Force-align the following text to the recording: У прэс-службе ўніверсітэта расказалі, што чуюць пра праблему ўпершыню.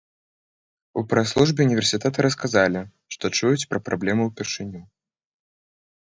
У 0.99 1.01
прэс-службе 1.09 1.65
ўніверсітэта 1.67 2.23
расказалі, 2.25 2.81
што 3.15 3.25
чуюць 3.41 3.67
пра 3.73 3.79
праблему 3.89 4.23
ўпершыню. 4.31 4.81